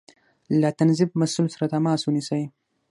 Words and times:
له 0.61 0.69
تنظيف 0.79 1.09
مسؤل 1.21 1.47
سره 1.55 1.65
تماس 1.73 2.01
ونيسئ 2.03 2.41